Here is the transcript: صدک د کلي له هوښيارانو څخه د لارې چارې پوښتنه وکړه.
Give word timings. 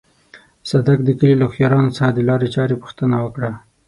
صدک 0.69 0.97
د 1.03 1.09
کلي 1.19 1.35
له 1.39 1.45
هوښيارانو 1.49 1.95
څخه 1.97 2.11
د 2.13 2.19
لارې 2.29 2.47
چارې 2.55 2.75
پوښتنه 2.83 3.15
وکړه. 3.23 3.51